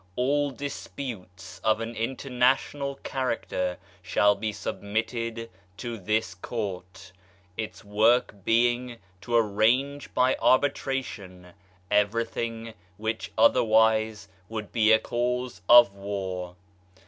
All 0.15 0.49
disputes 0.49 1.59
of 1.63 1.79
an 1.79 1.95
international 1.95 2.95
character 3.03 3.77
shall 4.01 4.33
be 4.33 4.51
submitted 4.51 5.47
to 5.77 5.99
this 5.99 6.33
Court, 6.33 7.11
its 7.55 7.83
work 7.85 8.33
being 8.43 8.97
to 9.21 9.35
arrange 9.35 10.11
by 10.15 10.35
arbitration 10.41 11.53
everything 11.91 12.73
which 12.97 13.31
otherwise 13.37 14.27
would 14.49 14.71
be 14.71 14.91
a 14.91 14.97
cause 14.97 15.61
of 15.69 15.93
war. 15.93 16.55